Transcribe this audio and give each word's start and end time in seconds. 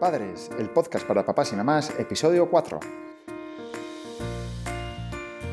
Padres, 0.00 0.50
el 0.58 0.70
podcast 0.70 1.06
para 1.06 1.26
papás 1.26 1.52
y 1.52 1.56
mamás, 1.56 1.92
episodio 1.98 2.48
4. 2.48 2.80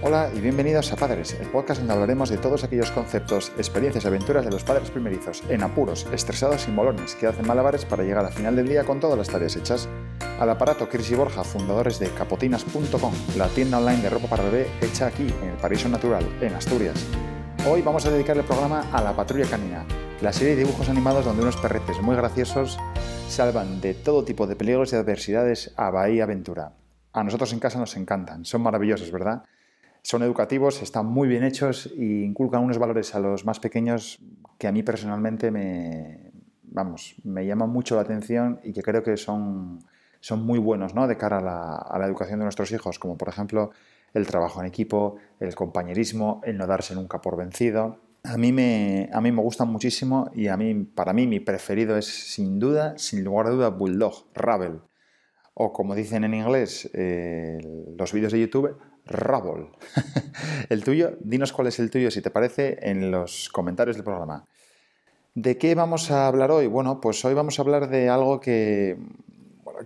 Hola 0.02 0.30
y 0.34 0.40
bienvenidos 0.40 0.90
a 0.94 0.96
Padres, 0.96 1.34
el 1.34 1.50
podcast 1.50 1.82
donde 1.82 1.94
hablaremos 1.94 2.30
de 2.30 2.38
todos 2.38 2.64
aquellos 2.64 2.90
conceptos, 2.92 3.52
experiencias 3.58 4.06
y 4.06 4.08
aventuras 4.08 4.46
de 4.46 4.52
los 4.52 4.64
padres 4.64 4.90
primerizos, 4.90 5.44
en 5.50 5.64
apuros, 5.64 6.08
estresados 6.14 6.66
y 6.70 6.72
molones, 6.72 7.14
que 7.16 7.28
hacen 7.28 7.46
malabares 7.46 7.84
para 7.84 8.04
llegar 8.04 8.24
al 8.24 8.32
final 8.32 8.56
del 8.56 8.70
día 8.70 8.86
con 8.86 9.02
todas 9.02 9.18
las 9.18 9.28
tareas 9.28 9.58
hechas. 9.58 9.90
Al 10.40 10.50
aparato 10.50 10.88
Chris 10.88 11.12
y 11.12 11.16
Borja, 11.16 11.44
fundadores 11.44 12.00
de 12.00 12.10
capotinas.com, 12.12 13.14
la 13.36 13.50
tienda 13.50 13.80
online 13.80 14.02
de 14.02 14.10
ropa 14.10 14.30
para 14.30 14.44
bebé 14.44 14.68
hecha 14.80 15.08
aquí, 15.08 15.28
en 15.42 15.50
el 15.50 15.58
Paraíso 15.58 15.90
Natural, 15.90 16.26
en 16.40 16.54
Asturias. 16.54 17.06
Hoy 17.70 17.82
vamos 17.82 18.06
a 18.06 18.12
dedicar 18.12 18.38
el 18.38 18.46
programa 18.46 18.86
a 18.94 19.02
La 19.02 19.14
Patrulla 19.14 19.50
Canina, 19.50 19.86
la 20.22 20.34
serie 20.34 20.56
de 20.56 20.64
dibujos 20.64 20.90
animados 20.90 21.26
donde 21.26 21.44
unos 21.44 21.58
perretes 21.58 22.02
muy 22.02 22.16
graciosos 22.16 22.80
salvan 23.28 23.82
de 23.82 23.94
todo 23.94 24.24
tipo 24.24 24.48
de 24.48 24.56
peligros 24.56 24.92
y 24.92 24.96
adversidades 24.96 25.74
a 25.78 25.92
Bahía 25.92 26.24
Aventura. 26.24 26.74
A 27.14 27.24
nosotros 27.24 27.54
en 27.54 27.60
casa 27.60 27.78
nos 27.78 27.96
encantan, 27.98 28.44
son 28.44 28.64
maravillosos, 28.64 29.12
¿verdad? 29.12 29.44
Son 30.02 30.24
educativos, 30.24 30.82
están 30.82 31.06
muy 31.06 31.28
bien 31.28 31.44
hechos 31.44 31.92
e 31.96 32.04
inculcan 32.04 32.64
unos 32.64 32.80
valores 32.80 33.14
a 33.14 33.20
los 33.20 33.46
más 33.46 33.60
pequeños 33.60 34.20
que 34.58 34.68
a 34.68 34.72
mí 34.72 34.82
personalmente 34.82 35.52
me, 35.52 36.32
vamos, 36.64 37.16
me 37.24 37.46
llaman 37.46 37.70
mucho 37.70 37.96
la 37.96 38.02
atención 38.02 38.60
y 38.64 38.74
que 38.74 38.82
creo 38.82 39.04
que 39.04 39.18
son, 39.18 39.84
son 40.20 40.44
muy 40.44 40.58
buenos 40.58 40.96
¿no? 40.96 41.08
de 41.08 41.16
cara 41.16 41.38
a 41.38 41.42
la, 41.42 41.76
a 41.76 42.00
la 42.00 42.08
educación 42.08 42.40
de 42.40 42.46
nuestros 42.46 42.72
hijos, 42.72 42.98
como 42.98 43.18
por 43.18 43.30
ejemplo 43.30 43.70
el 44.16 44.26
trabajo 44.26 44.62
en 44.62 44.66
equipo, 44.66 45.18
el 45.40 45.54
compañerismo, 45.54 46.42
el 46.44 46.58
no 46.58 46.66
darse 46.66 46.96
nunca 46.96 47.22
por 47.22 47.38
vencido, 47.38 48.00
a 48.28 48.38
mí, 48.38 48.52
me, 48.52 49.10
a 49.14 49.22
mí 49.22 49.32
me 49.32 49.42
gustan 49.42 49.70
muchísimo 49.70 50.30
y 50.34 50.48
a 50.48 50.58
mí, 50.58 50.74
para 50.84 51.14
mí 51.14 51.28
mi 51.28 51.40
preferido 51.40 51.98
es 51.98 52.06
sin 52.06 52.60
duda, 52.60 52.98
sin 52.98 53.24
lugar 53.24 53.48
a 53.48 53.50
duda, 53.52 53.70
Bulldog, 53.70 54.26
Rabel. 54.34 54.82
O 55.54 55.72
como 55.72 55.96
dicen 55.96 56.24
en 56.24 56.34
inglés 56.34 56.90
eh, 56.94 57.58
los 57.98 58.12
vídeos 58.12 58.34
de 58.34 58.42
YouTube, 58.42 58.78
Rabble. 59.06 59.70
el 60.70 60.84
tuyo, 60.84 61.18
dinos 61.22 61.54
cuál 61.54 61.68
es 61.68 61.80
el 61.80 61.90
tuyo 61.90 62.12
si 62.12 62.22
te 62.22 62.30
parece 62.30 62.78
en 62.82 63.10
los 63.12 63.50
comentarios 63.50 63.96
del 63.96 64.04
programa. 64.04 64.46
¿De 65.34 65.58
qué 65.58 65.74
vamos 65.74 66.12
a 66.12 66.28
hablar 66.28 66.52
hoy? 66.52 66.68
Bueno, 66.68 67.00
pues 67.00 67.24
hoy 67.24 67.34
vamos 67.34 67.58
a 67.58 67.62
hablar 67.62 67.90
de 67.90 68.10
algo 68.10 68.42
que, 68.42 68.98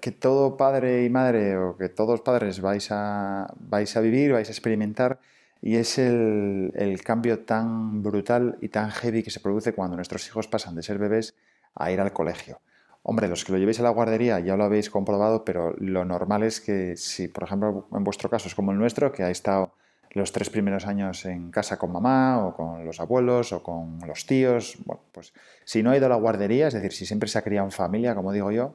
que 0.01 0.11
todo 0.11 0.57
padre 0.57 1.05
y 1.05 1.09
madre 1.09 1.57
o 1.57 1.77
que 1.77 1.89
todos 1.89 2.21
padres 2.21 2.59
vais 2.59 2.87
a, 2.89 3.53
vais 3.59 3.95
a 3.95 4.01
vivir, 4.01 4.31
vais 4.31 4.49
a 4.49 4.51
experimentar 4.51 5.19
y 5.61 5.75
es 5.75 5.97
el, 5.99 7.01
cambio 7.03 7.39
tan 7.39 8.01
brutal 8.01 8.57
y 8.61 8.69
tan 8.69 8.89
heavy 8.89 9.21
que 9.23 9.29
se 9.29 9.39
produce 9.39 9.73
cuando 9.73 9.95
nuestros 9.95 10.25
hijos 10.27 10.47
pasan 10.47 10.75
de 10.75 10.83
ser 10.83 10.97
bebés 10.97 11.35
a 11.75 11.91
ir 11.91 12.01
al 12.01 12.11
colegio. 12.13 12.59
Hombre, 13.03 13.27
los 13.27 13.45
que 13.45 13.51
lo 13.51 13.57
llevéis 13.57 13.79
a 13.79 13.83
la 13.83 13.89
guardería 13.89 14.39
ya 14.39 14.57
lo 14.57 14.63
habéis 14.63 14.89
comprobado, 14.89 15.45
pero 15.45 15.75
lo 15.77 16.03
normal 16.03 16.43
es 16.43 16.61
que 16.61 16.97
si, 16.97 17.27
por 17.27 17.43
ejemplo, 17.43 17.87
en 17.91 18.03
vuestro 18.03 18.29
caso 18.29 18.47
es 18.47 18.55
como 18.55 18.71
el 18.71 18.77
nuestro, 18.77 19.11
que 19.11 19.23
ha 19.23 19.29
estado 19.29 19.73
los 20.11 20.31
tres 20.31 20.49
primeros 20.49 20.85
años 20.85 21.25
en 21.25 21.51
casa 21.51 21.77
con 21.77 21.91
mamá 21.91 22.45
o 22.45 22.55
con 22.55 22.85
los 22.85 22.99
abuelos 22.99 23.53
o 23.53 23.63
con 23.63 23.99
los 24.05 24.25
tíos, 24.25 24.77
pues 25.11 25.33
si 25.63 25.83
no 25.83 25.91
ha 25.91 25.97
ido 25.97 26.07
a 26.07 26.09
la 26.09 26.15
guardería, 26.15 26.67
es 26.67 26.73
decir, 26.73 26.91
si 26.91 27.05
siempre 27.05 27.29
se 27.29 27.37
ha 27.37 27.43
criado 27.43 27.65
en 27.65 27.71
familia, 27.71 28.13
como 28.13 28.33
digo 28.33 28.51
yo, 28.51 28.73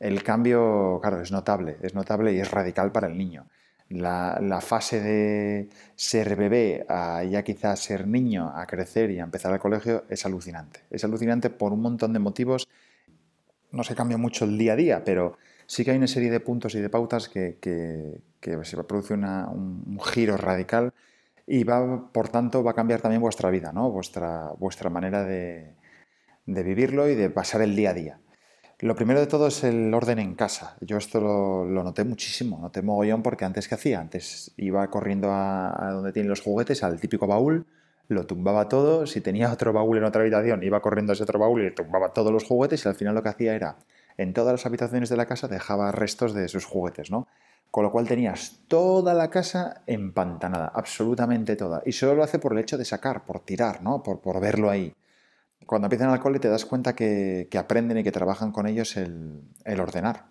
el 0.00 0.22
cambio, 0.22 0.98
claro, 1.02 1.20
es 1.20 1.30
notable, 1.30 1.76
es 1.82 1.94
notable 1.94 2.32
y 2.32 2.40
es 2.40 2.50
radical 2.50 2.90
para 2.90 3.08
el 3.08 3.18
niño 3.18 3.46
la, 3.90 4.60
fase 4.60 5.00
de 5.00 5.68
ser 5.96 6.36
bebé 6.36 6.84
a 6.88 7.24
ya 7.24 7.42
quizás 7.42 7.80
ser 7.80 8.06
niño, 8.06 8.52
a 8.54 8.66
crecer 8.66 9.10
y 9.10 9.18
a 9.18 9.24
empezar 9.24 9.52
al 9.52 9.60
colegio 9.60 10.04
es 10.08 10.26
alucinante. 10.26 10.80
Es 10.90 11.04
alucinante 11.04 11.50
por 11.50 11.72
un 11.72 11.80
montón 11.80 12.12
de 12.12 12.18
motivos. 12.18 12.68
No 13.70 13.84
se 13.84 13.94
cambia 13.94 14.18
mucho 14.18 14.44
el 14.44 14.58
día 14.58 14.74
a 14.74 14.76
día, 14.76 15.04
pero 15.04 15.38
sí 15.66 15.84
que 15.84 15.92
hay 15.92 15.96
una 15.98 16.06
serie 16.06 16.30
de 16.30 16.40
puntos 16.40 16.74
y 16.74 16.80
de 16.80 16.88
pautas 16.90 17.28
que, 17.28 17.58
se 18.40 18.76
va 18.76 18.82
a 18.82 18.86
producir 18.86 19.16
un, 19.16 19.98
giro 20.12 20.36
radical 20.36 20.92
y 21.46 21.64
va, 21.64 22.10
por 22.12 22.28
tanto, 22.28 22.62
va 22.62 22.72
a 22.72 22.74
cambiar 22.74 23.00
también 23.00 23.22
vuestra 23.22 23.50
vida, 23.50 23.72
¿no? 23.72 23.90
vuestra, 23.90 24.52
vuestra 24.58 24.90
manera 24.90 25.24
de 25.24 25.74
vivirlo 26.46 27.08
y 27.08 27.14
de 27.14 27.30
pasar 27.30 27.62
el 27.62 27.74
día 27.74 27.90
a 27.90 27.94
día. 27.94 28.20
Lo 28.80 28.94
primero 28.94 29.18
de 29.18 29.26
todo 29.26 29.48
es 29.48 29.64
el 29.64 29.92
orden 29.92 30.20
en 30.20 30.36
casa. 30.36 30.76
Yo 30.80 30.98
esto 30.98 31.20
lo, 31.20 31.82
noté 31.82 32.04
muchísimo, 32.04 32.60
noté 32.60 32.80
mogollón 32.80 33.24
porque 33.24 33.44
antes 33.44 33.66
que 33.66 33.74
hacía, 33.74 33.98
antes 33.98 34.52
iba 34.56 34.88
corriendo 34.88 35.30
a, 35.32 35.90
donde 35.92 36.12
tienen 36.12 36.30
los 36.30 36.42
juguetes, 36.42 36.84
al 36.84 37.00
típico 37.00 37.26
baúl, 37.26 37.66
lo 38.06 38.24
tumbaba 38.24 38.68
todo, 38.68 39.04
si 39.08 39.20
tenía 39.20 39.52
otro 39.52 39.72
baúl 39.72 39.98
en 39.98 40.04
otra 40.04 40.22
habitación, 40.22 40.62
iba 40.62 40.80
corriendo 40.80 41.10
a 41.12 41.14
ese 41.14 41.24
otro 41.24 41.40
baúl 41.40 41.66
y 41.66 41.74
tumbaba 41.74 42.12
todos 42.12 42.32
los 42.32 42.44
juguetes 42.44 42.84
y 42.84 42.88
al 42.88 42.94
final 42.94 43.16
lo 43.16 43.22
que 43.24 43.30
hacía 43.30 43.56
era, 43.56 43.78
en 44.16 44.32
todas 44.32 44.52
las 44.52 44.64
habitaciones 44.64 45.08
de 45.08 45.16
la 45.16 45.26
casa 45.26 45.48
dejaba 45.48 45.90
restos 45.90 46.32
de 46.32 46.46
sus 46.46 46.64
juguetes, 46.64 47.10
¿no? 47.10 47.26
Con 47.72 47.82
lo 47.82 47.90
cual 47.90 48.06
tenías 48.06 48.60
toda 48.68 49.12
la 49.12 49.28
casa 49.28 49.82
empantanada, 49.86 50.70
absolutamente 50.72 51.56
toda. 51.56 51.82
Y 51.84 51.92
solo 51.92 52.14
lo 52.14 52.22
hace 52.22 52.38
por 52.38 52.52
el 52.52 52.60
hecho 52.60 52.78
de 52.78 52.84
sacar, 52.84 53.26
por 53.26 53.40
tirar, 53.40 53.82
¿no? 53.82 54.04
Por, 54.04 54.20
por 54.20 54.40
verlo 54.40 54.70
ahí 54.70 54.94
cuando 55.66 55.86
empiezan 55.86 56.10
al 56.10 56.20
cole 56.20 56.38
te 56.38 56.48
das 56.48 56.64
cuenta 56.64 56.94
que, 56.94 57.48
aprenden 57.58 57.98
y 57.98 58.04
que 58.04 58.12
trabajan 58.12 58.52
con 58.52 58.66
ellos 58.66 58.96
el, 58.96 59.42
ordenar. 59.80 60.26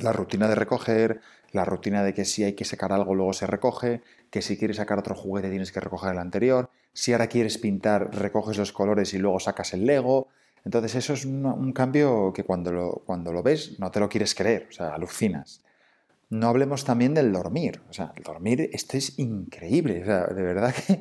La 0.00 0.12
rutina 0.12 0.48
de 0.48 0.54
recoger, 0.54 1.20
la 1.52 1.64
rutina 1.64 2.02
de 2.02 2.14
que 2.14 2.24
si 2.24 2.44
hay 2.44 2.54
que 2.54 2.64
sacar 2.64 2.92
algo 2.92 3.14
luego 3.14 3.32
se 3.32 3.46
recoge, 3.46 4.02
que 4.30 4.42
si 4.42 4.56
quieres 4.56 4.76
sacar 4.76 4.98
otro 4.98 5.14
juguete 5.14 5.50
tienes 5.50 5.72
que 5.72 5.80
recoger 5.80 6.12
el 6.12 6.18
anterior, 6.18 6.70
si 6.92 7.12
ahora 7.12 7.26
quieres 7.26 7.58
pintar 7.58 8.14
recoges 8.14 8.58
los 8.58 8.72
colores 8.72 9.14
y 9.14 9.18
luego 9.18 9.40
sacas 9.40 9.72
el 9.74 9.86
Lego. 9.86 10.28
Entonces 10.64 10.94
eso 10.96 11.12
es 11.12 11.24
un, 11.24 11.72
cambio 11.72 12.32
que 12.32 12.44
cuando 12.44 12.72
lo, 12.72 13.02
cuando 13.06 13.32
lo 13.32 13.42
ves 13.42 13.78
no 13.78 13.90
te 13.90 14.00
lo 14.00 14.08
quieres 14.08 14.34
creer, 14.34 14.66
o 14.68 14.72
sea, 14.72 14.94
alucinas. 14.94 15.62
No 16.28 16.48
hablemos 16.48 16.84
también 16.84 17.14
del 17.14 17.32
dormir. 17.32 17.80
O 17.88 17.92
sea, 17.92 18.12
el 18.16 18.24
dormir, 18.24 18.68
esto 18.72 18.96
es 18.96 19.18
increíble. 19.18 20.02
O 20.02 20.06
sea, 20.06 20.26
de 20.26 20.42
verdad 20.42 20.74
que 20.74 21.00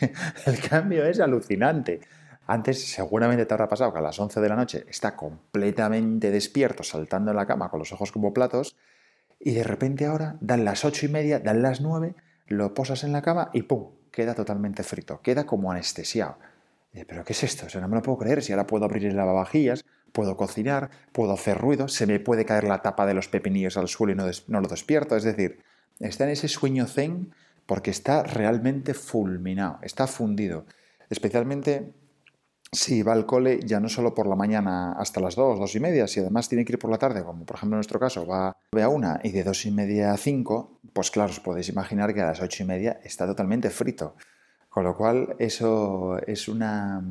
el 0.46 0.60
cambio 0.60 1.06
es 1.06 1.18
alucinante. 1.18 2.00
Antes 2.46 2.86
seguramente 2.86 3.44
te 3.44 3.54
habrá 3.54 3.68
pasado 3.68 3.92
que 3.92 3.98
a 3.98 4.02
las 4.02 4.18
11 4.18 4.40
de 4.40 4.48
la 4.48 4.56
noche 4.56 4.84
está 4.88 5.16
completamente 5.16 6.30
despierto, 6.30 6.84
saltando 6.84 7.32
en 7.32 7.36
la 7.36 7.46
cama 7.46 7.70
con 7.70 7.80
los 7.80 7.92
ojos 7.92 8.12
como 8.12 8.32
platos, 8.32 8.76
y 9.40 9.52
de 9.52 9.64
repente 9.64 10.06
ahora 10.06 10.36
dan 10.40 10.64
las 10.64 10.84
8 10.84 11.06
y 11.06 11.08
media, 11.08 11.40
dan 11.40 11.62
las 11.62 11.80
9, 11.80 12.14
lo 12.46 12.72
posas 12.74 13.04
en 13.04 13.12
la 13.12 13.22
cama 13.22 13.50
y 13.52 13.62
¡pum! 13.62 13.90
queda 14.12 14.34
totalmente 14.34 14.82
frito, 14.82 15.20
queda 15.20 15.44
como 15.44 15.70
anestesiado. 15.70 16.38
¿Pero 17.06 17.24
qué 17.24 17.34
es 17.34 17.42
esto? 17.42 17.66
O 17.66 17.80
no 17.80 17.88
me 17.88 17.96
lo 17.96 18.02
puedo 18.02 18.16
creer. 18.16 18.42
Si 18.42 18.52
ahora 18.52 18.66
puedo 18.66 18.86
abrir 18.86 19.04
el 19.04 19.16
lavavajillas, 19.16 19.84
puedo 20.12 20.36
cocinar, 20.38 20.90
puedo 21.12 21.32
hacer 21.32 21.58
ruido, 21.58 21.88
se 21.88 22.06
me 22.06 22.18
puede 22.20 22.46
caer 22.46 22.64
la 22.64 22.80
tapa 22.80 23.04
de 23.04 23.12
los 23.12 23.28
pepinillos 23.28 23.76
al 23.76 23.88
suelo 23.88 24.14
y 24.14 24.16
no, 24.16 24.24
no 24.48 24.60
lo 24.62 24.68
despierto. 24.68 25.14
Es 25.16 25.24
decir, 25.24 25.62
está 26.00 26.24
en 26.24 26.30
ese 26.30 26.48
sueño 26.48 26.86
zen 26.86 27.34
porque 27.66 27.90
está 27.90 28.22
realmente 28.22 28.94
fulminado, 28.94 29.78
está 29.82 30.06
fundido. 30.06 30.64
Especialmente 31.10 31.92
si 32.72 33.02
va 33.02 33.12
al 33.12 33.26
cole 33.26 33.60
ya 33.64 33.80
no 33.80 33.88
solo 33.88 34.14
por 34.14 34.26
la 34.26 34.36
mañana 34.36 34.92
hasta 34.92 35.20
las 35.20 35.36
2, 35.36 35.58
2 35.58 35.74
y 35.76 35.80
media, 35.80 36.06
si 36.06 36.20
además 36.20 36.48
tiene 36.48 36.64
que 36.64 36.72
ir 36.72 36.78
por 36.78 36.90
la 36.90 36.98
tarde, 36.98 37.22
como 37.24 37.44
por 37.44 37.56
ejemplo 37.56 37.76
en 37.76 37.78
nuestro 37.78 38.00
caso 38.00 38.26
va 38.26 38.48
a 38.48 38.88
una 38.88 39.20
y 39.22 39.30
de 39.30 39.44
2 39.44 39.66
y 39.66 39.70
media 39.70 40.12
a 40.12 40.16
5, 40.16 40.80
pues 40.92 41.10
claro, 41.10 41.30
os 41.30 41.40
podéis 41.40 41.68
imaginar 41.68 42.12
que 42.14 42.22
a 42.22 42.26
las 42.26 42.40
8 42.40 42.62
y 42.62 42.66
media 42.66 43.00
está 43.04 43.26
totalmente 43.26 43.70
frito. 43.70 44.16
Con 44.68 44.84
lo 44.84 44.94
cual 44.94 45.36
eso 45.38 46.18
es 46.26 46.48
una, 46.48 47.02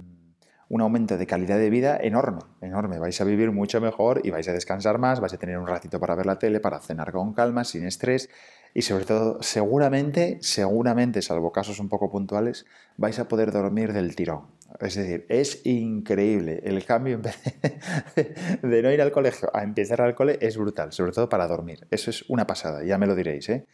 un 0.69 0.81
aumento 0.81 1.17
de 1.17 1.25
calidad 1.25 1.57
de 1.57 1.71
vida 1.71 1.97
enorme, 1.97 2.41
enorme. 2.61 2.99
Vais 2.99 3.19
a 3.19 3.23
vivir 3.23 3.51
mucho 3.51 3.81
mejor 3.81 4.21
y 4.23 4.29
vais 4.29 4.47
a 4.47 4.53
descansar 4.53 4.99
más, 4.99 5.19
vais 5.19 5.33
a 5.33 5.37
tener 5.37 5.57
un 5.57 5.65
ratito 5.65 5.99
para 5.99 6.13
ver 6.13 6.27
la 6.27 6.37
tele, 6.37 6.59
para 6.59 6.79
cenar 6.79 7.11
con 7.11 7.33
calma, 7.33 7.63
sin 7.63 7.85
estrés 7.85 8.29
y 8.73 8.81
sobre 8.81 9.05
todo, 9.05 9.41
seguramente, 9.41 10.37
seguramente, 10.41 11.21
salvo 11.21 11.51
casos 11.51 11.79
un 11.79 11.87
poco 11.87 12.11
puntuales, 12.11 12.65
vais 12.97 13.17
a 13.19 13.27
poder 13.27 13.51
dormir 13.51 13.93
del 13.93 14.15
tirón. 14.15 14.54
Es 14.79 14.95
decir, 14.95 15.25
es 15.29 15.65
increíble. 15.65 16.61
El 16.63 16.83
cambio 16.85 17.21
de 18.61 18.81
no 18.81 18.91
ir 18.91 19.01
al 19.01 19.11
colegio 19.11 19.49
a 19.53 19.63
empezar 19.63 20.01
al 20.01 20.15
cole 20.15 20.37
es 20.41 20.57
brutal, 20.57 20.91
sobre 20.91 21.11
todo 21.11 21.29
para 21.29 21.47
dormir. 21.47 21.87
Eso 21.91 22.09
es 22.09 22.29
una 22.29 22.45
pasada, 22.45 22.83
ya 22.83 22.97
me 22.97 23.07
lo 23.07 23.15
diréis. 23.15 23.47
¿eh? 23.49 23.65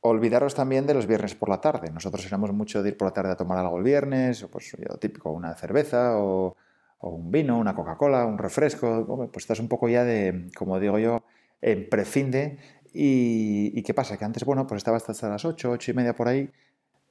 Olvidaros 0.00 0.54
también 0.54 0.86
de 0.86 0.94
los 0.94 1.06
viernes 1.06 1.34
por 1.34 1.48
la 1.48 1.60
tarde. 1.60 1.90
Nosotros 1.90 2.24
éramos 2.26 2.52
mucho 2.52 2.82
de 2.82 2.90
ir 2.90 2.96
por 2.96 3.06
la 3.06 3.12
tarde 3.12 3.32
a 3.32 3.36
tomar 3.36 3.58
algo 3.58 3.78
el 3.78 3.84
viernes, 3.84 4.42
o 4.42 4.48
pues 4.48 4.76
yo 4.76 4.96
típico, 4.96 5.30
una 5.30 5.54
cerveza 5.54 6.18
o, 6.18 6.56
un 7.00 7.30
vino, 7.30 7.58
una 7.58 7.74
Coca-Cola, 7.74 8.26
un 8.26 8.38
refresco. 8.38 9.30
Pues 9.32 9.44
estás 9.44 9.60
un 9.60 9.68
poco 9.68 9.88
ya 9.88 10.04
de, 10.04 10.50
como 10.56 10.80
digo 10.80 10.98
yo, 10.98 11.22
en 11.60 11.88
prefinde 11.88 12.58
y, 12.92 13.82
qué 13.82 13.94
pasa? 13.94 14.16
Que 14.16 14.24
antes, 14.24 14.44
bueno, 14.44 14.66
pues 14.66 14.78
estaba 14.78 14.96
hasta 14.96 15.28
las 15.28 15.44
8, 15.44 15.70
8 15.70 15.90
y 15.90 15.94
media 15.94 16.14
por 16.14 16.28
ahí. 16.28 16.50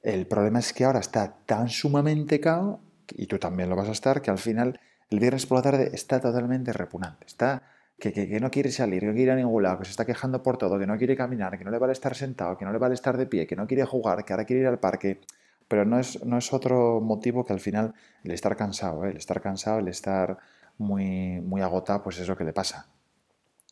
El 0.02 0.26
problema 0.26 0.58
es 0.58 0.72
que 0.72 0.84
ahora 0.84 1.00
está 1.00 1.38
tan 1.46 1.68
sumamente 1.68 2.40
cao, 2.40 2.80
y 3.16 3.26
tú 3.26 3.38
también 3.38 3.68
lo 3.68 3.76
vas 3.76 3.88
a 3.88 3.92
estar, 3.92 4.22
que 4.22 4.30
al 4.30 4.38
final 4.38 4.80
el 5.10 5.20
viernes 5.20 5.46
por 5.46 5.58
la 5.58 5.62
tarde 5.62 5.90
está 5.92 6.20
totalmente 6.20 6.72
repugnante. 6.72 7.26
Está 7.26 7.62
que, 7.98 8.12
que, 8.12 8.40
no 8.40 8.50
quiere 8.50 8.70
salir, 8.70 9.00
que 9.00 9.06
no 9.06 9.12
quiere 9.12 9.24
ir 9.24 9.30
a 9.30 9.36
ningún 9.36 9.62
lado, 9.62 9.78
que 9.78 9.84
se 9.84 9.90
está 9.90 10.04
quejando 10.04 10.42
por 10.42 10.56
todo, 10.56 10.78
que 10.78 10.86
no 10.86 10.96
quiere 10.96 11.16
caminar, 11.16 11.58
que 11.58 11.64
no 11.64 11.70
le 11.70 11.78
vale 11.78 11.92
estar 11.92 12.14
sentado, 12.14 12.56
que 12.56 12.64
no 12.64 12.72
le 12.72 12.78
vale 12.78 12.94
estar 12.94 13.16
de 13.16 13.26
pie, 13.26 13.46
que 13.46 13.56
no 13.56 13.66
quiere 13.66 13.84
jugar, 13.84 14.24
que 14.24 14.32
ahora 14.32 14.44
quiere 14.44 14.62
ir 14.62 14.68
al 14.68 14.78
parque. 14.78 15.20
Pero 15.66 15.84
no 15.84 15.98
es, 15.98 16.24
no 16.24 16.38
es 16.38 16.52
otro 16.52 17.00
motivo 17.00 17.44
que 17.44 17.52
al 17.52 17.60
final 17.60 17.94
el 18.24 18.30
estar 18.30 18.56
cansado, 18.56 19.04
¿eh? 19.04 19.10
el 19.10 19.16
estar 19.16 19.40
cansado, 19.40 19.80
el 19.80 19.88
estar 19.88 20.38
muy, 20.78 21.40
muy 21.40 21.60
agotado, 21.60 22.02
pues 22.02 22.18
es 22.18 22.28
lo 22.28 22.36
que 22.36 22.44
le 22.44 22.52
pasa. 22.52 22.86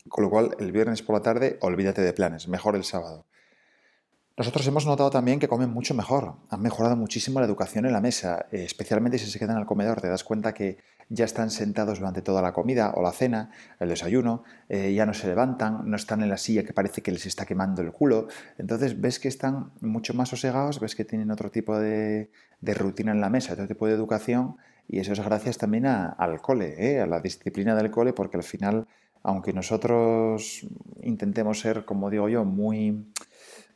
Con 0.09 0.25
lo 0.25 0.31
cual, 0.31 0.57
el 0.59 0.73
viernes 0.73 1.03
por 1.03 1.15
la 1.15 1.23
tarde, 1.23 1.59
olvídate 1.61 2.03
de 2.03 2.13
planes, 2.13 2.49
mejor 2.49 2.77
el 2.77 2.85
sábado. 2.85 3.27
Nosotros 4.39 4.67
hemos 4.67 4.85
notado 4.85 5.09
también 5.09 5.39
que 5.39 5.49
comen 5.49 5.71
mucho 5.71 5.95
mejor, 5.95 6.35
han 6.51 6.61
mejorado 6.61 6.95
muchísimo 6.95 7.41
la 7.41 7.47
educación 7.47 7.87
en 7.87 7.93
la 7.95 8.03
mesa, 8.03 8.45
eh, 8.53 8.65
especialmente 8.65 9.17
si 9.17 9.31
se 9.31 9.39
quedan 9.39 9.57
al 9.57 9.65
comedor, 9.65 10.03
te 10.03 10.09
das 10.09 10.25
cuenta 10.25 10.53
que 10.53 10.77
ya 11.09 11.25
están 11.25 11.51
sentados 11.51 12.01
durante 12.01 12.21
toda 12.21 12.43
la 12.43 12.53
comida 12.53 12.93
o 12.95 13.03
la 13.03 13.13
cena, 13.13 13.51
el 13.81 13.89
desayuno, 13.89 14.45
eh, 14.69 14.93
ya 14.93 15.07
no 15.07 15.15
se 15.15 15.27
levantan, 15.27 15.89
no 15.89 15.97
están 15.97 16.21
en 16.21 16.29
la 16.29 16.37
silla 16.37 16.65
que 16.65 16.75
parece 16.75 17.01
que 17.01 17.13
les 17.13 17.25
está 17.25 17.47
quemando 17.47 17.81
el 17.81 17.93
culo, 17.93 18.29
entonces 18.59 19.01
ves 19.01 19.19
que 19.19 19.29
están 19.29 19.71
mucho 19.81 20.13
más 20.13 20.29
sosegados, 20.29 20.81
ves 20.81 20.95
que 20.95 21.07
tienen 21.07 21.31
otro 21.31 21.51
tipo 21.51 21.79
de, 21.79 22.31
rutina 22.61 23.13
en 23.13 23.23
la 23.23 23.31
mesa, 23.31 23.55
otro 23.55 23.67
tipo 23.67 23.87
de 23.87 23.95
educación 23.95 24.59
y 24.87 24.99
eso 24.99 25.15
es 25.15 25.21
gracias 25.21 25.57
también 25.57 25.87
al 25.87 26.43
cole, 26.43 26.75
¿eh? 26.77 27.01
a 27.01 27.07
la 27.07 27.21
disciplina 27.21 27.75
del 27.75 27.91
cole, 27.91 28.13
porque 28.13 28.37
al 28.37 28.43
final, 28.43 28.87
aunque 29.23 29.55
nosotros 29.55 30.67
intentemos 31.01 31.59
ser, 31.59 31.87
como 31.87 32.11
digo 32.11 32.29
yo, 32.29 32.45
muy 32.45 33.07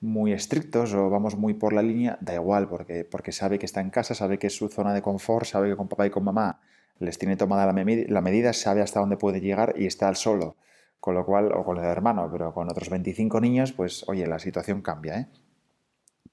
muy 0.01 0.33
estrictos 0.33 0.95
o 0.95 1.11
vamos 1.11 1.37
muy 1.37 1.55
por 1.55 1.73
la 1.73 1.83
línea, 1.83 2.19
da 2.21 2.35
igual, 2.35 2.69
porque, 2.69 3.05
porque 3.05 3.33
sabe 3.33 3.59
que 3.59 3.67
está 3.67 3.81
en 3.81 3.91
casa, 3.91 4.15
sabe 4.15 4.39
que 4.39 4.47
es 4.47 4.57
su 4.57 4.69
zona 4.69 4.95
de 4.95 5.03
confort, 5.03 5.47
sabe 5.47 5.69
que 5.69 5.77
con 5.77 5.89
papá 5.89 6.07
y 6.07 6.11
con 6.11 6.25
mamá 6.25 6.61
les 6.99 7.19
tiene 7.19 7.37
tomada 7.37 7.67
la, 7.67 7.73
la 7.73 8.21
medida, 8.21 8.53
sabe 8.53 8.83
hasta 8.83 9.01
dónde 9.01 9.17
puede 9.17 9.41
llegar 9.41 9.75
y 9.77 9.87
está 9.87 10.09
al 10.09 10.17
solo. 10.17 10.57
Con 11.01 11.15
lo 11.15 11.25
cual, 11.25 11.51
o 11.53 11.65
con 11.65 11.79
el 11.79 11.85
hermano, 11.85 12.29
pero 12.31 12.53
con 12.53 12.69
otros 12.71 12.91
25 12.91 13.41
niños, 13.41 13.73
pues 13.73 14.05
oye, 14.07 14.27
la 14.27 14.39
situación 14.39 14.83
cambia. 14.83 15.19
¿eh? 15.19 15.27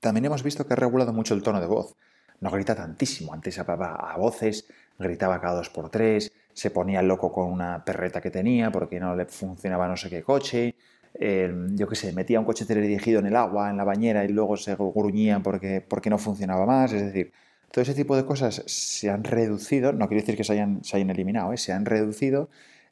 También 0.01 0.25
hemos 0.25 0.43
visto 0.43 0.67
que 0.67 0.73
ha 0.73 0.75
regulado 0.75 1.13
mucho 1.13 1.33
el 1.33 1.41
tono 1.41 1.61
de 1.61 1.67
voz. 1.67 1.95
No 2.41 2.51
grita 2.51 2.75
tantísimo. 2.75 3.33
Antes 3.33 3.57
hablaba 3.59 3.93
a 3.93 4.17
voces, 4.17 4.67
gritaba 4.99 5.39
cada 5.39 5.55
dos 5.55 5.69
por 5.69 5.89
tres, 5.89 6.33
se 6.53 6.69
ponía 6.69 7.01
loco 7.01 7.31
con 7.31 7.51
una 7.51 7.85
perreta 7.85 8.19
que 8.19 8.29
tenía 8.29 8.71
porque 8.71 8.99
no 8.99 9.15
le 9.15 9.25
funcionaba 9.25 9.87
no 9.87 9.95
sé 9.95 10.09
qué 10.09 10.21
coche, 10.21 10.75
yo 11.19 11.87
qué 11.87 11.95
sé, 11.95 12.13
metía 12.13 12.39
un 12.39 12.45
coche 12.45 12.65
teledirigido 12.65 13.19
en 13.19 13.27
el 13.27 13.35
agua, 13.35 13.69
en 13.69 13.77
la 13.77 13.83
bañera 13.83 14.23
y 14.25 14.29
luego 14.29 14.57
se 14.57 14.75
gruñía 14.75 15.39
porque, 15.39 15.81
porque 15.81 16.09
no 16.09 16.17
funcionaba 16.17 16.65
más. 16.65 16.93
Es 16.93 17.01
decir, 17.01 17.31
todo 17.71 17.81
ese 17.81 17.93
tipo 17.93 18.15
de 18.15 18.25
cosas 18.25 18.63
se 18.65 19.09
han 19.09 19.23
reducido, 19.23 19.93
no 19.93 20.07
quiere 20.07 20.21
decir 20.21 20.37
que 20.37 20.43
se 20.43 20.53
hayan, 20.53 20.83
se 20.83 20.97
hayan 20.97 21.09
eliminado, 21.09 21.53
¿eh? 21.53 21.57
se 21.57 21.73
han 21.73 21.85
reducido 21.85 22.49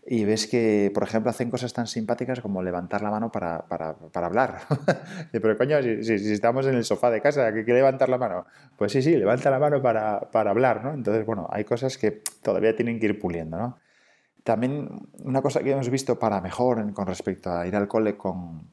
y 0.07 0.24
ves 0.24 0.48
que, 0.48 0.92
por 0.94 1.04
ejemplo, 1.04 1.31
hacen 1.31 1.50
cosas 1.50 1.74
tan 1.74 1.88
simpáticas 1.88 2.39
como 2.39 2.62
levantar 2.62 3.01
la 3.01 3.10
mano 3.10 3.31
para, 3.31 3.68
para, 3.68 3.95
para 3.95 4.28
hablar. 4.28 4.60
Pero 5.31 5.57
coño, 5.57 5.81
si, 5.81 6.04
si, 6.04 6.31
estamos 6.31 6.68
en 6.68 6.75
el 6.75 6.83
sofá 6.83 7.10
de 7.10 7.21
casa, 7.21 7.51
¿qué, 7.51 7.66
que 7.66 7.74
levantar 7.74 8.10
la 8.10 8.19
mano? 8.19 8.45
Pues 8.78 8.92
sí, 8.92 9.01
sí, 9.01 9.16
levanta 9.16 9.50
la 9.50 9.57
mano 9.57 9.81
para, 9.81 10.19
para 10.31 10.51
hablar, 10.51 10.83
¿no? 10.83 10.94
Entonces, 10.94 11.25
bueno, 11.25 11.48
hay 11.51 11.63
cosas 11.63 11.98
que 11.98 12.21
todavía 12.44 12.75
tienen 12.75 13.00
que 13.00 13.07
ir 13.07 13.19
puliendo, 13.19 13.57
¿no? 13.57 13.78
También 14.45 15.09
una 15.24 15.42
cosa 15.42 15.63
que 15.63 15.71
hemos 15.71 15.89
visto 15.89 16.19
para 16.19 16.39
mejor 16.39 16.94
con 16.94 17.07
respecto 17.07 17.51
a 17.51 17.65
ir 17.65 17.75
al 17.75 17.88
cole 17.88 18.15
con, 18.15 18.69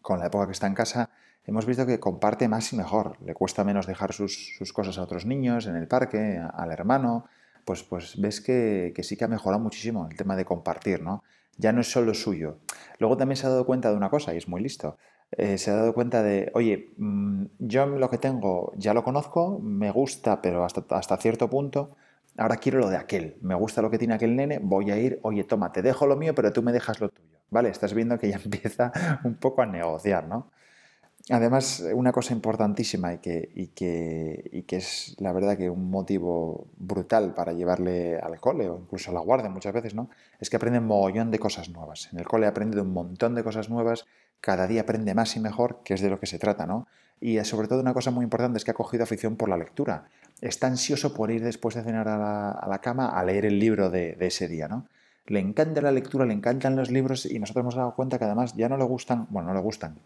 con 0.00 0.18
la 0.18 0.26
época 0.26 0.46
que 0.46 0.52
está 0.52 0.66
en 0.66 0.74
casa, 0.74 1.08
hemos 1.44 1.66
visto 1.66 1.86
que 1.86 2.00
comparte 2.00 2.48
más 2.48 2.72
y 2.72 2.76
mejor. 2.76 3.16
Le 3.24 3.32
cuesta 3.32 3.62
menos 3.62 3.86
dejar 3.86 4.12
sus, 4.12 4.58
cosas 4.74 4.98
a 4.98 5.02
otros 5.02 5.24
niños 5.24 5.68
en 5.68 5.76
el 5.76 5.86
parque, 5.86 6.36
al 6.52 6.72
hermano. 6.72 7.26
Pues, 7.64 7.84
pues 7.84 8.20
ves 8.20 8.40
que, 8.40 8.92
sí 9.04 9.16
que 9.16 9.24
ha 9.24 9.28
mejorado 9.28 9.62
muchísimo 9.62 10.08
el 10.10 10.16
tema 10.16 10.34
de 10.34 10.44
compartir, 10.44 11.00
¿no? 11.00 11.22
Ya 11.58 11.72
no 11.72 11.80
es 11.80 11.88
solo 11.88 12.12
suyo. 12.12 12.58
Luego 12.98 13.16
también 13.16 13.36
se 13.36 13.46
ha 13.46 13.50
dado 13.50 13.64
cuenta 13.64 13.88
de 13.88 13.96
una 13.96 14.10
cosa, 14.10 14.34
y 14.34 14.38
es 14.38 14.48
muy 14.48 14.60
listo. 14.60 14.96
Eh, 15.30 15.58
se 15.58 15.70
ha 15.70 15.76
dado 15.76 15.94
cuenta 15.94 16.24
de, 16.24 16.50
oye, 16.54 16.92
mm, 16.96 17.44
yo 17.60 17.86
lo 17.86 18.10
que 18.10 18.18
tengo 18.18 18.72
ya 18.74 18.94
lo 18.94 19.04
conozco, 19.04 19.60
me 19.60 19.92
gusta, 19.92 20.42
pero 20.42 20.64
hasta, 20.64 20.84
hasta 20.90 21.16
cierto 21.18 21.48
punto 21.48 21.94
ahora 22.36 22.56
quiero 22.56 22.78
lo 22.78 22.88
de 22.88 22.96
aquel, 22.96 23.36
me 23.42 23.54
gusta 23.54 23.82
lo 23.82 23.90
que 23.90 23.98
tiene 23.98 24.14
aquel 24.14 24.36
nene, 24.36 24.58
voy 24.62 24.90
a 24.90 24.98
ir, 24.98 25.18
oye, 25.22 25.44
toma, 25.44 25.72
te 25.72 25.82
dejo 25.82 26.06
lo 26.06 26.16
mío, 26.16 26.34
pero 26.34 26.52
tú 26.52 26.62
me 26.62 26.72
dejas 26.72 27.00
lo 27.00 27.08
tuyo. 27.08 27.38
¿Vale? 27.50 27.68
Estás 27.68 27.92
viendo 27.92 28.18
que 28.18 28.30
ya 28.30 28.36
empieza 28.44 28.92
un 29.24 29.34
poco 29.36 29.62
a 29.62 29.66
negociar, 29.66 30.26
¿no? 30.26 30.50
Además, 31.32 31.82
una 31.94 32.12
cosa 32.12 32.34
importantísima 32.34 33.14
y 33.14 33.18
que, 33.18 34.64
es 34.68 35.16
la 35.18 35.32
verdad 35.32 35.56
que 35.56 35.70
un 35.70 35.90
motivo 35.90 36.66
brutal 36.76 37.34
para 37.34 37.52
llevarle 37.52 38.18
al 38.18 38.38
cole 38.38 38.68
o 38.68 38.78
incluso 38.78 39.10
a 39.10 39.14
la 39.14 39.20
guardia 39.20 39.48
muchas 39.48 39.72
veces, 39.72 39.94
¿no? 39.94 40.10
Es 40.38 40.50
que 40.50 40.56
aprende 40.56 40.78
un 40.78 40.86
mogollón 40.86 41.30
de 41.30 41.38
cosas 41.38 41.70
nuevas. 41.70 42.08
En 42.12 42.18
el 42.18 42.26
cole 42.26 42.46
aprende 42.46 42.80
un 42.80 42.92
montón 42.92 43.34
de 43.34 43.42
cosas 43.42 43.70
nuevas, 43.70 44.04
cada 44.40 44.66
día 44.66 44.82
aprende 44.82 45.14
más 45.14 45.34
y 45.36 45.40
mejor, 45.40 45.80
que 45.84 45.94
es 45.94 46.00
de 46.00 46.10
lo 46.10 46.20
que 46.20 46.26
se 46.26 46.38
trata, 46.38 46.66
¿no? 46.66 46.86
Y 47.20 47.42
sobre 47.44 47.68
todo 47.68 47.80
una 47.80 47.94
cosa 47.94 48.10
muy 48.10 48.24
importante 48.24 48.58
es 48.58 48.64
que 48.64 48.72
ha 48.72 48.74
cogido 48.74 49.04
afición 49.04 49.36
por 49.36 49.48
la 49.48 49.56
lectura 49.56 50.08
está 50.42 50.66
ansioso 50.66 51.14
por 51.14 51.30
ir 51.30 51.42
después 51.42 51.74
de 51.76 51.82
cenar 51.82 52.08
a 52.08 52.66
la, 52.68 52.78
cama 52.80 53.08
a 53.08 53.24
leer 53.24 53.46
el 53.46 53.58
libro 53.58 53.90
de, 53.90 54.16
ese 54.20 54.48
día, 54.48 54.68
¿no? 54.68 54.86
Le 55.26 55.38
encanta 55.38 55.80
la 55.80 55.92
lectura, 55.92 56.26
le 56.26 56.34
encantan 56.34 56.74
los 56.74 56.90
libros 56.90 57.26
y 57.26 57.38
nosotros 57.38 57.62
hemos 57.62 57.74
dado 57.76 57.94
cuenta 57.94 58.18
que 58.18 58.24
además 58.24 58.54
ya 58.56 58.68
no 58.68 58.76
le 58.76 58.84
gustan, 58.84 59.28
bueno, 59.30 59.48
no 59.48 59.54
le 59.54 59.60
gustan, 59.60 60.00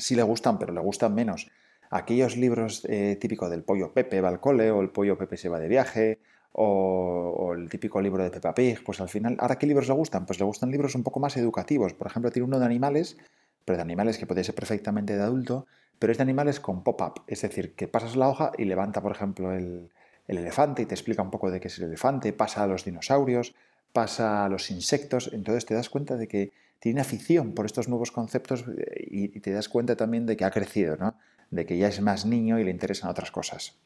sí 0.00 0.14
le 0.14 0.22
gustan, 0.22 0.58
pero 0.58 0.72
le 0.72 0.80
gustan 0.80 1.14
menos 1.14 1.50
aquellos 1.90 2.36
libros 2.36 2.84
eh, 2.88 3.16
típicos 3.20 3.50
del 3.50 3.64
pollo 3.64 3.92
Pepe 3.92 4.20
va 4.20 4.28
al 4.28 4.40
cole 4.40 4.70
o 4.70 4.80
el 4.80 4.90
pollo 4.90 5.18
Pepe 5.18 5.36
se 5.36 5.48
va 5.48 5.58
de 5.58 5.68
viaje 5.68 6.20
o, 6.52 7.52
el 7.56 7.68
típico 7.68 8.00
libro 8.00 8.22
de 8.24 8.30
Peppa 8.30 8.54
Pig, 8.54 8.82
pues 8.84 9.00
al 9.00 9.08
final, 9.08 9.36
¿ahora 9.38 9.56
qué 9.56 9.66
libros 9.66 9.88
le 9.88 9.94
gustan? 9.94 10.26
Pues 10.26 10.38
le 10.38 10.44
gustan 10.44 10.70
libros 10.70 10.94
un 10.94 11.04
poco 11.04 11.20
más 11.20 11.36
educativos. 11.36 11.94
Por 11.94 12.08
ejemplo, 12.08 12.30
tiene 12.32 12.46
uno 12.46 12.58
de 12.58 12.64
animales, 12.64 13.16
pero 13.64 13.76
de 13.76 13.82
animales 13.82 14.18
que 14.18 14.26
puede 14.26 14.42
ser 14.42 14.54
perfectamente 14.54 15.16
de 15.16 15.22
adulto, 15.22 15.66
pero 15.98 16.10
es 16.10 16.18
de 16.18 16.22
animales 16.22 16.58
con 16.58 16.82
pop-up, 16.82 17.22
es 17.26 17.42
decir, 17.42 17.74
que 17.74 17.86
pasas 17.86 18.16
la 18.16 18.28
hoja 18.28 18.52
y 18.58 18.64
levanta, 18.64 19.00
por 19.00 19.12
ejemplo, 19.12 19.52
el, 19.52 19.90
elefante 20.26 20.82
y 20.82 20.86
te 20.86 20.94
explica 20.94 21.22
un 21.22 21.30
poco 21.30 21.50
de 21.50 21.60
qué 21.60 21.68
es 21.68 21.78
el 21.78 21.84
elefante, 21.84 22.32
pasa 22.32 22.62
a 22.62 22.66
los 22.66 22.84
dinosaurios, 22.84 23.54
pasa 23.92 24.44
a 24.44 24.48
los 24.48 24.70
insectos, 24.70 25.30
entonces 25.32 25.66
te 25.66 25.74
das 25.74 25.88
cuenta 25.88 26.16
de 26.16 26.28
que 26.28 26.52
tiene 26.80 27.02
afición 27.02 27.52
por 27.52 27.66
estos 27.66 27.88
nuevos 27.88 28.10
conceptos 28.10 28.64
eh, 28.66 29.06
y, 29.06 29.40
te 29.40 29.52
das 29.52 29.68
cuenta 29.68 29.96
también 29.96 30.26
de 30.26 30.36
que 30.36 30.44
ha 30.44 30.50
crecido, 30.50 30.96
¿no? 30.96 31.14
de 31.50 31.66
que 31.66 31.78
ya 31.78 31.88
es 31.88 32.00
más 32.00 32.26
niño 32.26 32.58
y 32.58 32.64
le 32.64 32.70
interesan 32.70 33.10
otras 33.10 33.30
cosas. 33.30 33.78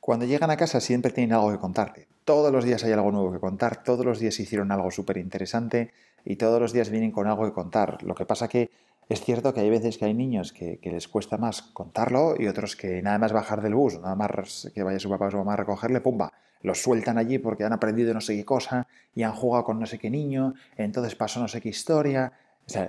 Cuando 0.00 0.24
llegan 0.24 0.50
a 0.50 0.56
casa 0.56 0.80
siempre 0.80 1.12
tienen 1.12 1.34
algo 1.34 1.52
que 1.52 1.58
contarte. 1.58 2.08
Todos 2.24 2.52
los 2.52 2.64
días 2.64 2.82
hay 2.84 2.92
algo 2.92 3.12
nuevo 3.12 3.32
que 3.32 3.40
contar, 3.40 3.82
todos 3.82 4.06
los 4.06 4.18
días 4.18 4.38
hicieron 4.40 4.72
algo 4.72 4.90
súper 4.90 5.16
interesante 5.18 5.92
y 6.24 6.36
todos 6.36 6.60
los 6.60 6.72
días 6.72 6.90
vienen 6.90 7.10
con 7.10 7.26
algo 7.26 7.44
que 7.44 7.52
contar. 7.52 8.02
Lo 8.02 8.14
que 8.14 8.26
pasa 8.26 8.48
que 8.48 8.70
es 9.08 9.20
cierto 9.20 9.52
que 9.52 9.60
hay 9.60 9.70
veces 9.70 9.98
que 9.98 10.04
hay 10.04 10.14
niños 10.14 10.52
que, 10.52 10.78
les 10.82 11.08
cuesta 11.08 11.36
más 11.36 11.62
contarlo 11.62 12.34
y 12.38 12.46
otros 12.46 12.76
que 12.76 13.02
nada 13.02 13.18
más 13.18 13.32
bajar 13.32 13.60
del 13.60 13.74
bus, 13.74 14.00
nada 14.00 14.14
más 14.14 14.70
que 14.74 14.82
vaya 14.82 14.98
su 14.98 15.10
papá 15.10 15.26
o 15.26 15.30
su 15.30 15.36
mamá 15.36 15.54
a 15.54 15.56
recogerle, 15.56 16.00
pumba, 16.00 16.32
los 16.62 16.82
sueltan 16.82 17.18
allí 17.18 17.38
porque 17.38 17.64
han 17.64 17.72
aprendido 17.72 18.14
no 18.14 18.20
sé 18.20 18.36
qué 18.36 18.44
cosa 18.44 18.86
y 19.14 19.22
han 19.22 19.32
jugado 19.32 19.64
con 19.64 19.80
no 19.80 19.86
sé 19.86 19.98
qué 19.98 20.10
niño, 20.10 20.54
entonces 20.76 21.14
pasó 21.14 21.40
no 21.40 21.48
sé 21.48 21.60
qué 21.60 21.68
historia. 21.68 22.32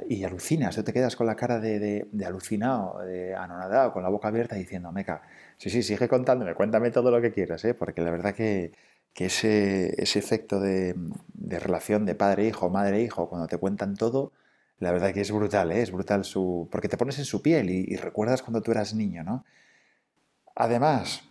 y 0.07 0.23
alucinas, 0.23 0.75
tú 0.75 0.83
te 0.83 0.93
quedas 0.93 1.15
con 1.15 1.25
la 1.27 1.35
cara 1.35 1.59
de, 1.59 2.07
alucinado, 2.25 2.99
de 2.99 3.35
anonadado, 3.35 3.91
con 3.91 4.03
la 4.03 4.09
boca 4.09 4.27
abierta 4.27 4.55
diciendo, 4.55 4.91
meca, 4.91 5.23
sí, 5.57 5.69
sí, 5.69 5.83
sigue 5.83 6.07
contándome, 6.07 6.53
cuéntame 6.53 6.91
todo 6.91 7.11
lo 7.11 7.21
que 7.21 7.31
quieras, 7.31 7.65
¿eh? 7.65 7.73
porque 7.73 8.01
la 8.01 8.11
verdad 8.11 8.35
que, 8.35 8.71
ese, 9.15 10.01
ese 10.01 10.19
efecto 10.19 10.59
de, 10.59 10.95
de 11.33 11.59
relación 11.59 12.05
de 12.05 12.15
padre-hijo, 12.15 12.69
madre-hijo, 12.69 13.29
cuando 13.29 13.47
te 13.47 13.57
cuentan 13.57 13.95
todo, 13.95 14.31
la 14.79 14.91
verdad 14.91 15.13
que 15.13 15.21
es 15.21 15.31
brutal, 15.31 15.71
¿eh? 15.71 15.81
es 15.81 15.91
brutal 15.91 16.25
su... 16.25 16.67
porque 16.71 16.89
te 16.89 16.97
pones 16.97 17.19
en 17.19 17.25
su 17.25 17.41
piel 17.41 17.69
y, 17.69 17.95
recuerdas 17.95 18.41
cuando 18.41 18.61
tú 18.61 18.71
eras 18.71 18.93
niño, 18.93 19.23
¿no? 19.23 19.45
Además, 20.55 21.23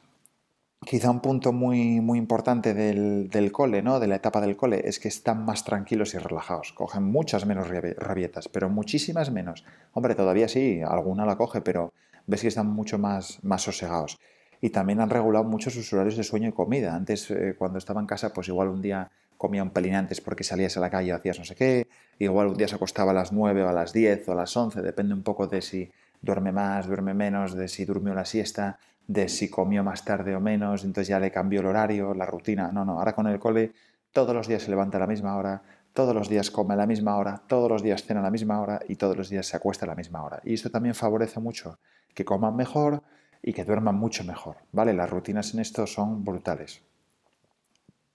quizá 0.85 1.11
un 1.11 1.21
punto 1.21 1.53
muy, 1.53 2.01
muy 2.01 2.19
importante 2.19 2.75
del, 2.75 3.29
del, 3.29 3.53
cole, 3.53 3.83
¿no? 3.83 4.01
De 4.01 4.09
la 4.09 4.17
etapa 4.17 4.41
del 4.41 4.57
cole, 4.57 4.89
es 4.89 4.99
que 4.99 5.09
están 5.09 5.45
más 5.45 5.65
tranquilos 5.65 6.15
y 6.15 6.19
relajados. 6.19 6.73
Cogen 6.73 7.05
muchas 7.05 7.47
menos 7.47 7.69
rabietas, 7.69 8.49
pero 8.49 8.69
muchísimas 8.69 9.31
menos. 9.31 9.65
Hombre, 9.93 10.15
todavía 10.15 10.49
sí, 10.49 10.81
alguna 10.83 11.27
la 11.27 11.37
coge, 11.37 11.61
pero 11.61 11.93
ves 12.27 12.43
que 12.43 12.49
están 12.49 12.69
mucho 12.69 12.99
más, 12.99 13.39
más 13.45 13.63
sosegados. 13.63 14.19
Y 14.63 14.71
también 14.71 15.01
han 15.01 15.11
regulado 15.11 15.45
mucho 15.45 15.71
sus 15.71 15.93
horarios 15.93 16.17
de 16.17 16.23
sueño 16.23 16.49
y 16.49 16.53
comida. 16.53 16.95
Antes, 16.95 17.31
eh, 17.31 17.55
cuando 17.59 17.79
estaba 17.79 18.01
en 18.01 18.07
casa, 18.07 18.33
pues 18.33 18.49
igual 18.49 18.69
un 18.69 18.81
día 18.81 19.11
comía 19.37 19.65
un 19.65 19.71
pelín 19.71 19.97
antes 19.97 20.21
porque 20.21 20.45
salías 20.45 20.77
a 20.77 20.81
la 20.81 20.89
calle 20.89 21.13
o 21.13 21.17
hacías 21.17 21.37
no 21.37 21.45
sé 21.45 21.57
qué, 21.57 21.89
igual 22.21 22.47
un 22.47 22.57
día 22.57 22.69
se 22.69 22.77
acostaba 22.77 23.11
a 23.11 23.15
las 23.15 23.33
9 23.33 23.65
o 23.65 23.69
a 23.69 23.73
las 23.73 23.93
10 23.93 24.29
o 24.29 24.33
a 24.33 24.35
las 24.37 24.57
11, 24.57 24.81
depende 24.83 25.15
un 25.15 25.25
poco 25.25 25.49
de 25.49 25.61
si 25.61 25.91
duerme 26.21 26.53
más, 26.53 26.87
duerme 26.87 27.13
menos, 27.13 27.55
de 27.55 27.67
si 27.67 27.85
durmió 27.85 28.15
la 28.15 28.25
siesta, 28.25 28.79
de 29.09 29.29
si 29.29 29.51
comió 29.51 29.83
más 29.83 30.05
tarde 30.05 30.37
o 30.37 30.41
menos, 30.41 30.85
entonces 30.85 31.09
ya 31.09 31.19
le 31.19 31.33
cambió 31.33 31.59
el 31.59 31.67
horario, 31.67 32.15
la 32.15 32.25
rutina. 32.25 32.71
No, 32.71 32.85
no, 32.85 33.01
ahora 33.01 33.17
con 33.17 33.27
el 33.27 33.41
cole 33.41 33.73
todos 34.13 34.33
los 34.33 34.47
días 34.47 34.63
se 34.63 34.71
levanta 34.71 34.99
a 34.99 35.01
la 35.01 35.09
misma 35.09 35.37
hora, 35.37 35.61
todos 35.93 36.15
los 36.15 36.29
días 36.29 36.53
come 36.53 36.75
a 36.75 36.77
la 36.77 36.87
misma 36.87 37.17
hora, 37.17 37.43
todos 37.49 37.69
los 37.69 37.83
días 37.83 38.05
cena 38.05 38.21
a 38.21 38.23
la 38.23 38.31
misma 38.31 38.61
hora 38.61 38.79
y 38.89 38.95
todos 38.95 39.17
los 39.17 39.29
días 39.29 39.47
se 39.47 39.57
acuesta 39.57 39.87
a 39.87 39.89
la 39.89 39.97
misma 39.97 40.23
hora. 40.23 40.41
Y 40.45 40.55
esto 40.55 40.71
también 40.71 40.95
favorece 40.95 41.41
mucho 41.41 41.81
que 42.15 42.25
coman 42.25 42.55
mejor 42.55 43.03
y 43.43 43.53
que 43.53 43.65
duerman 43.65 43.97
mucho 43.97 44.25
mejor, 44.25 44.57
¿vale? 44.73 44.93
Las 44.93 45.11
rutinas 45.11 45.53
en 45.55 45.61
esto 45.61 45.87
son 45.87 46.25
brutales. 46.25 46.83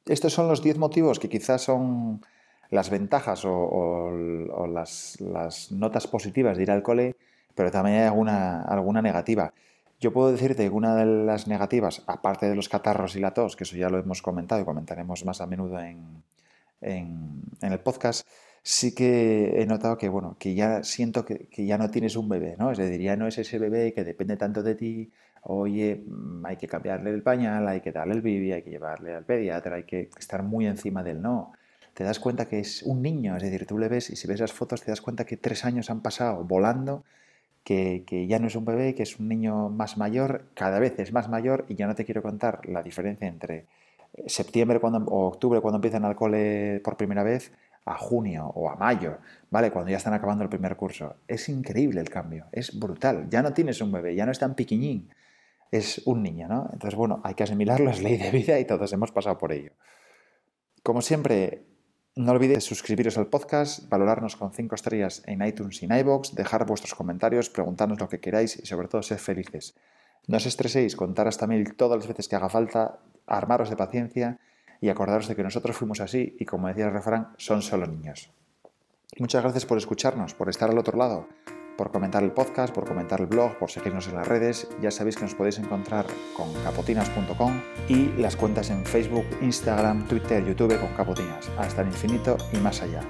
Estos 0.06 0.34
son 0.34 0.48
los 0.48 0.64
10 0.64 0.78
motivos 0.78 1.20
que 1.20 1.28
quizás 1.28 1.62
son 1.62 2.22
las 2.70 2.90
ventajas 2.90 3.44
o, 3.46 4.68
las, 4.68 5.18
notas 5.72 6.08
positivas 6.08 6.58
de 6.58 6.64
ir 6.64 6.72
al 6.72 6.84
cole, 6.84 7.16
pero 7.56 7.72
también 7.72 7.98
hay 7.98 8.04
alguna, 8.08 8.62
alguna 8.62 9.02
negativa. 9.02 9.54
Yo 10.00 10.14
puedo 10.14 10.32
decirte 10.32 10.64
que 10.64 10.70
una 10.70 10.96
de 10.96 11.06
las 11.06 11.48
negativas, 11.48 12.04
aparte 12.08 12.48
de 12.48 12.56
los 12.56 12.70
catarros 12.70 13.16
y 13.16 13.20
la 13.20 13.34
tos, 13.34 13.56
que 13.56 13.64
eso 13.64 13.76
ya 13.76 13.90
lo 13.90 13.98
hemos 13.98 14.22
comentado 14.22 14.62
y 14.62 14.66
comentaremos 14.66 15.26
más 15.26 15.42
a 15.42 15.48
menudo 15.48 15.80
en, 15.80 16.24
en, 16.82 17.42
el 17.62 17.80
podcast, 17.80 18.28
sí 18.68 18.94
que 18.94 19.62
he 19.62 19.66
notado 19.66 19.98
que, 19.98 20.10
bueno, 20.10 20.36
que 20.38 20.54
ya 20.54 20.84
siento 20.84 21.24
que, 21.24 21.48
ya 21.66 21.78
no 21.78 21.90
tienes 21.90 22.18
un 22.18 22.28
bebé, 22.28 22.58
¿no? 22.60 22.70
Es 22.72 22.78
decir, 22.78 23.00
ya 23.00 23.16
no 23.16 23.26
es 23.26 23.38
ese 23.38 23.60
bebé 23.60 23.94
que 23.94 24.04
depende 24.04 24.36
tanto 24.36 24.62
de 24.62 24.76
ti, 24.76 25.10
oye, 25.44 26.04
mm, 26.06 26.46
hay 26.46 26.58
que 26.58 26.68
cambiarle 26.68 27.12
el 27.12 27.24
pañal, 27.24 27.66
hay 27.70 27.80
que 27.80 27.94
darle 27.94 28.16
el 28.16 28.22
bibi, 28.22 28.52
hay 28.52 28.64
que 28.64 28.72
llevarle 28.72 29.16
al 29.16 29.24
pediatra, 29.24 29.78
hay 29.78 29.84
que 29.84 30.10
estar 30.20 30.44
muy 30.44 30.68
encima 30.68 31.02
del 31.02 31.22
no. 31.22 31.54
Te 31.94 32.04
das 32.04 32.20
cuenta 32.20 32.46
que 32.50 32.60
es 32.60 32.84
un 32.84 33.02
niño, 33.02 33.38
es 33.38 33.44
decir, 33.44 33.66
tú 33.66 33.78
le 33.78 33.88
ves 33.88 34.10
y 34.10 34.18
si 34.18 34.28
ves 34.28 34.42
las 34.42 34.52
fotos 34.52 34.82
te 34.82 34.92
das 34.92 35.00
cuenta 35.00 35.26
que 35.26 35.38
tres 35.38 35.64
años 35.64 35.90
han 35.90 36.02
pasado 36.02 36.44
volando, 36.44 37.06
que, 37.64 38.04
que 38.06 38.28
ya 38.28 38.38
no 38.40 38.48
es 38.48 38.56
un 38.58 38.66
bebé, 38.66 38.96
que 38.96 39.04
es 39.04 39.18
un 39.18 39.30
niño 39.30 39.70
más 39.70 39.98
mayor, 39.98 40.44
cada 40.56 40.80
vez 40.80 41.00
es 41.00 41.14
más 41.14 41.30
mayor 41.30 41.66
y 41.70 41.76
ya 41.76 41.88
no 41.88 41.96
te 41.96 42.04
quiero 42.04 42.22
contar 42.22 42.68
la 42.68 42.84
diferencia 42.84 43.28
entre 43.30 43.66
eh, 44.14 44.24
septiembre 44.28 44.80
cuando, 44.82 45.00
o 45.10 45.28
octubre 45.28 45.62
cuando 45.62 45.78
empiezan 45.78 46.04
al 46.06 46.16
cole 46.18 46.82
por 46.84 46.98
primera 46.98 47.24
vez 47.24 47.52
a 47.88 47.98
junio 47.98 48.52
o 48.56 48.70
a 48.70 48.76
mayo, 48.76 49.18
¿vale? 49.50 49.72
Cuando 49.72 49.92
ya 49.92 49.98
están 49.98 50.14
acabando 50.14 50.44
el 50.44 50.50
primer 50.50 50.76
curso. 50.76 51.16
Es 51.28 51.50
increíble 51.50 52.02
el 52.02 52.10
cambio, 52.10 52.46
es 52.52 52.78
brutal. 52.78 53.28
Ya 53.30 53.42
no 53.42 53.54
tienes 53.54 53.82
un 53.82 53.92
bebé, 53.92 54.16
ya 54.16 54.26
no 54.26 54.32
es 54.32 54.40
tan 54.40 54.56
piquiñín 54.56 55.10
es 55.72 56.02
un 56.06 56.24
niño, 56.24 56.48
¿no? 56.48 56.70
Entonces, 56.74 56.96
bueno, 56.96 57.22
hay 57.24 57.34
que 57.34 57.44
asimilarlo, 57.44 57.90
es 57.90 58.02
ley 58.02 58.18
de 58.18 58.32
vida 58.32 58.60
y 58.60 58.66
todos 58.66 58.92
hemos 58.94 59.12
pasado 59.12 59.38
por 59.38 59.52
ello. 59.52 59.72
Como 60.84 61.02
siempre, 61.02 61.66
no 62.16 62.32
olvidéis 62.32 62.64
suscribiros 62.64 63.18
al 63.18 63.28
podcast, 63.28 63.90
valorarnos 63.90 64.36
con 64.36 64.54
5 64.54 64.76
estrellas 64.76 65.24
en 65.26 65.46
iTunes 65.46 65.82
y 65.82 65.86
en 65.86 65.98
iVoox, 65.98 66.34
dejar 66.34 66.66
vuestros 66.66 66.96
comentarios, 66.96 67.50
preguntarnos 67.50 68.00
lo 68.00 68.10
que 68.10 68.20
queráis 68.20 68.58
y 68.58 68.66
sobre 68.66 68.88
todo 68.88 69.04
ser 69.04 69.20
felices. 69.20 69.76
No 70.28 70.38
os 70.38 70.46
estreséis, 70.46 70.96
contar 70.96 71.28
hasta 71.28 71.48
mil 71.48 71.76
todas 71.76 71.98
las 71.98 72.08
veces 72.08 72.28
que 72.28 72.36
haga 72.36 72.50
falta, 72.50 73.00
armaros 73.26 73.70
de 73.70 73.76
paciencia 73.76 74.40
y 74.82 74.90
acordaros 74.90 75.28
de 75.28 75.36
que 75.36 75.44
nosotros 75.44 75.76
fuimos 75.76 76.02
así 76.02 76.36
y 76.40 76.46
como 76.46 76.68
decía 76.68 76.86
el 76.86 76.94
refrán, 76.94 77.34
son 77.38 77.62
solo 77.62 77.88
niños. 77.88 78.32
Muchas 79.20 79.42
gracias 79.42 79.66
por 79.66 79.78
escucharnos, 79.78 80.34
por 80.34 80.50
estar 80.50 80.70
al 80.70 80.78
otro 80.78 80.98
lado 80.98 81.28
por 81.78 81.92
comentar 81.92 82.24
el 82.24 82.32
podcast, 82.32 82.74
por 82.74 82.86
comentar 82.86 83.22
el 83.22 83.28
blog, 83.28 83.58
por 83.60 83.70
seguirnos 83.70 84.08
en 84.08 84.16
las 84.16 84.28
redes. 84.28 84.68
Ya 84.82 84.92
sabéis 84.92 85.16
que 85.16 85.24
nos 85.24 85.36
podéis 85.36 85.60
encontrar 85.60 86.06
con 86.36 86.52
capotinas.com 86.64 87.62
y 87.88 88.08
las 88.18 88.36
cuentas 88.36 88.72
en 88.72 88.84
Facebook, 88.84 89.26
Instagram, 89.42 90.08
Twitter, 90.08 90.44
YouTube 90.44 90.80
con 90.80 90.94
Capotinas, 90.96 91.50
hasta 91.58 91.84
el 91.84 91.88
infinito 91.88 92.36
y 92.52 92.58
más 92.58 92.82
allá. 92.82 93.02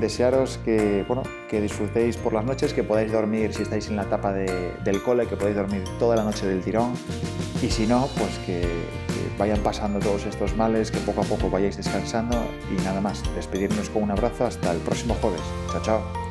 Desearos 0.00 0.58
que, 0.64 1.04
bueno, 1.06 1.22
que 1.48 1.60
disfrutéis 1.60 2.16
por 2.16 2.32
las 2.32 2.44
noches, 2.44 2.72
que 2.72 2.82
podáis 2.82 3.12
dormir 3.12 3.52
si 3.52 3.62
estáis 3.62 3.88
en 3.88 3.96
la 3.96 4.02
etapa 4.02 4.32
del 4.32 5.02
cole, 5.02 5.26
que 5.26 5.36
podáis 5.36 5.56
dormir 5.56 5.84
toda 5.98 6.16
la 6.16 6.24
noche 6.24 6.46
del 6.46 6.62
tirón 6.62 6.94
y 7.62 7.70
si 7.70 7.86
no, 7.86 8.08
pues 8.18 8.38
que 8.40 8.66
vayan 9.38 9.60
pasando 9.60 9.98
todos 9.98 10.24
estos 10.26 10.56
males, 10.56 10.90
que 10.90 10.98
poco 10.98 11.22
a 11.22 11.24
poco 11.24 11.50
vayáis 11.50 11.76
descansando 11.76 12.36
y 12.70 12.80
nada 12.82 13.00
más, 13.00 13.22
despedirnos 13.34 13.90
con 13.90 14.04
un 14.04 14.10
abrazo 14.10 14.46
hasta 14.46 14.72
el 14.72 14.78
próximo 14.78 15.14
jueves. 15.20 15.42
Chao, 15.72 15.82
chao. 15.82 16.25